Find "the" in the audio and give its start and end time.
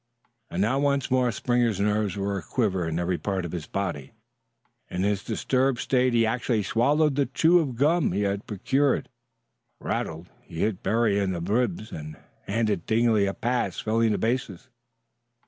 7.13-7.27, 11.33-11.39, 14.11-14.17